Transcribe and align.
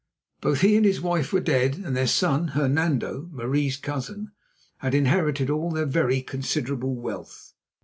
Both 0.41 0.61
he 0.61 0.75
and 0.77 0.83
his 0.83 0.99
wife 0.99 1.31
were 1.31 1.41
dead, 1.41 1.75
and 1.77 1.95
their 1.95 2.07
son, 2.07 2.47
Hernando, 2.57 3.29
Marie's 3.31 3.77
cousin, 3.77 4.31
had 4.79 4.95
inherited 4.95 5.51
all 5.51 5.69
their 5.69 5.85
very 5.85 6.23
considerable 6.23 6.95
wealth. 6.95 7.53